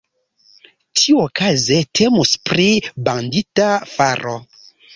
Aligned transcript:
Tiuokaze, 1.01 1.77
temus 2.01 2.33
pri 2.49 2.67
bandita 3.11 3.71
faro. 3.95 4.37